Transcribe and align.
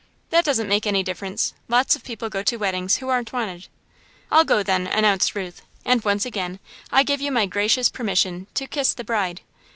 "That 0.31 0.43
doesn't 0.45 0.67
make 0.67 0.87
any 0.87 1.03
difference. 1.03 1.53
Lots 1.67 1.95
of 1.95 2.03
people 2.03 2.27
go 2.27 2.41
to 2.41 2.57
weddings 2.57 2.95
who 2.95 3.09
aren't 3.09 3.31
wanted." 3.31 3.67
"I'll 4.31 4.43
go, 4.43 4.63
then," 4.63 4.87
announced 4.87 5.35
Ruth, 5.35 5.61
"and 5.85 6.03
once 6.03 6.25
again, 6.25 6.57
I 6.91 7.03
give 7.03 7.21
you 7.21 7.31
my 7.31 7.45
gracious 7.45 7.87
permission 7.89 8.47
to 8.55 8.65
kiss 8.65 8.95
the 8.95 9.03
bride." 9.03 9.41